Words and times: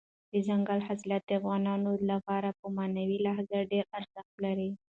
دځنګل 0.33 0.79
حاصلات 0.87 1.23
د 1.25 1.31
افغانانو 1.39 1.91
لپاره 2.11 2.49
په 2.59 2.65
معنوي 2.77 3.17
لحاظ 3.25 3.47
ډېر 3.71 3.85
ارزښت 3.97 4.33
لري. 4.45 4.69